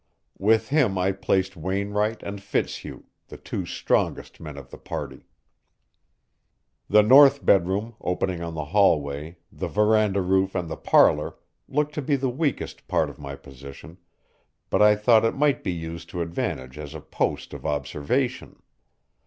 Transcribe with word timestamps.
With 0.39 0.69
him 0.69 0.97
I 0.97 1.11
placed 1.11 1.55
Wainwright 1.55 2.23
and 2.23 2.41
Fitzhugh, 2.41 3.03
the 3.27 3.37
two 3.37 3.67
strongest 3.67 4.39
men 4.39 4.57
of 4.57 4.71
the 4.71 4.79
party. 4.79 5.27
The 6.89 7.03
north 7.03 7.45
bedroom, 7.45 7.93
opening 8.01 8.41
on 8.41 8.55
the 8.55 8.65
hallway, 8.65 9.37
the 9.51 9.67
veranda 9.67 10.23
roof 10.23 10.55
and 10.55 10.67
the 10.71 10.75
parlor, 10.75 11.35
looked 11.69 11.93
to 11.93 12.01
be 12.01 12.15
the 12.15 12.29
weakest 12.31 12.87
part 12.87 13.11
of 13.11 13.19
my 13.19 13.35
position, 13.35 13.99
but 14.71 14.81
I 14.81 14.95
thought 14.95 15.23
it 15.23 15.35
might 15.37 15.63
be 15.63 15.71
used 15.71 16.09
to 16.09 16.23
advantage 16.23 16.79
as 16.79 16.95
a 16.95 16.99
post 16.99 17.53
of 17.53 17.63
observation. 17.63 18.59